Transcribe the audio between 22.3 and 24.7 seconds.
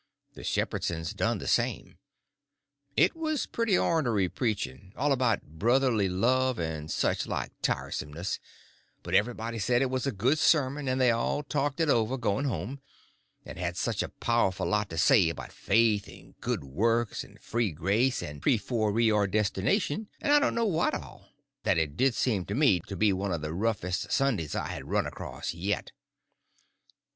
to me to be one of the roughest Sundays I